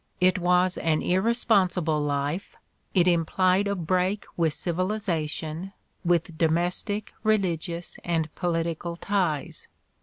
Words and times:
It 0.19 0.39
was 0.39 0.79
an 0.79 1.01
irre 1.01 1.35
sponsible 1.35 2.01
life, 2.03 2.55
it 2.95 3.07
implied 3.07 3.67
a 3.67 3.75
break 3.75 4.25
with 4.35 4.51
civilization, 4.51 5.73
with 6.03 6.39
domestic, 6.39 7.13
religious 7.21 7.99
and 8.03 8.33
political 8.33 8.95
ties. 8.95 9.67